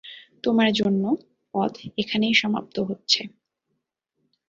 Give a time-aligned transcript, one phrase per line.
[0.43, 1.03] তোমার জন্য,
[1.53, 3.21] পথ এখানেই সমাপ্ত হচ্ছে!